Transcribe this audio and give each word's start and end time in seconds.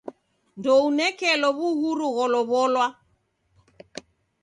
Ndounekelo 0.59 1.49
w'uhuru 1.57 2.07
gholow'olwa. 2.15 2.85